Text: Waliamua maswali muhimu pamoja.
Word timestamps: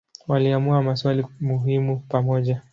Waliamua 0.27 0.83
maswali 0.83 1.25
muhimu 1.39 1.99
pamoja. 2.09 2.61